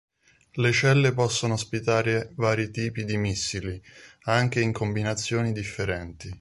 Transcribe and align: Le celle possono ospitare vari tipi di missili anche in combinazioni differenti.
Le 0.53 0.71
celle 0.71 1.13
possono 1.13 1.53
ospitare 1.53 2.31
vari 2.37 2.71
tipi 2.71 3.05
di 3.05 3.17
missili 3.17 3.79
anche 4.23 4.59
in 4.59 4.71
combinazioni 4.71 5.51
differenti. 5.51 6.27